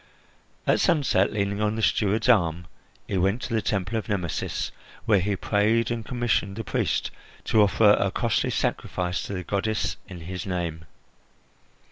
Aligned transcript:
At 0.65 0.79
sunset, 0.79 1.31
leaning 1.31 1.61
on 1.61 1.75
the 1.75 1.83
steward's 1.83 2.27
arm, 2.27 2.65
he 3.07 3.19
went 3.19 3.39
to 3.43 3.53
the 3.53 3.61
Temple 3.61 3.99
of 3.99 4.09
Nemesis, 4.09 4.71
where 5.05 5.19
he 5.19 5.35
prayed 5.35 5.91
and 5.91 6.03
commissioned 6.03 6.55
the 6.55 6.63
priest 6.63 7.11
to 7.43 7.61
offer 7.61 7.91
a 7.99 8.09
costly 8.09 8.49
sacrifice 8.49 9.21
to 9.27 9.33
the 9.33 9.43
goddess 9.43 9.97
in 10.07 10.21
his 10.21 10.47
name. 10.47 10.85